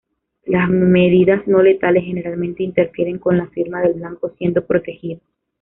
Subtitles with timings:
[0.47, 5.21] Las medidas no letales generalmente interfieren con la firma del blanco siendo protegido.